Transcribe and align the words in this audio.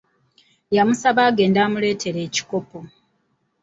Yamusaba 0.75 1.21
agende 1.29 1.59
amuleetere 1.65 2.19
ekikopo. 2.27 2.77